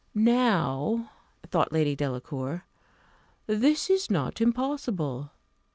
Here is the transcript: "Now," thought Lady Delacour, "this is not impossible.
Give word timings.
"Now," 0.15 1.11
thought 1.45 1.71
Lady 1.71 1.95
Delacour, 1.95 2.65
"this 3.45 3.87
is 3.87 4.09
not 4.09 4.41
impossible. 4.41 5.29